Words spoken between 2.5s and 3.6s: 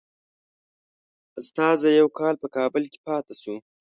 کابل کې پاته شو.